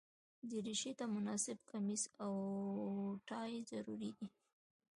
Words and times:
دریشي 0.49 0.91
ته 0.99 1.05
مناسب 1.15 1.57
کمیس 1.69 2.03
او 2.23 2.31
ټای 3.29 3.51
ضروري 3.69 4.11
دي. 4.17 4.27